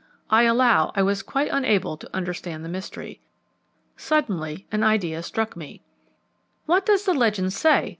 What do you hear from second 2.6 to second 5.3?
the mystery. Suddenly an idea